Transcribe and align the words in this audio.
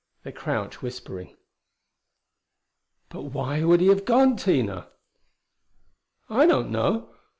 They 0.23 0.31
crouched, 0.31 0.81
whispering. 0.81 1.37
"But 3.09 3.21
why 3.33 3.63
would 3.63 3.81
he 3.81 3.87
have 3.89 4.03
gone, 4.03 4.35
Tina?" 4.35 4.89
"I 6.27 6.47
don't 6.47 6.71
know. 6.71 7.13